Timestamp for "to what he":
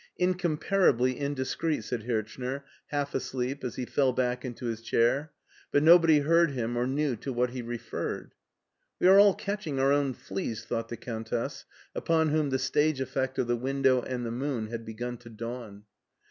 7.17-7.61